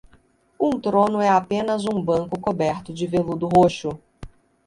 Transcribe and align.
Um 0.59 0.79
trono 0.81 1.21
é 1.21 1.29
apenas 1.29 1.85
um 1.85 2.01
banco 2.03 2.39
coberto 2.39 2.91
de 2.91 3.05
veludo 3.05 3.47
roxo. 3.47 3.99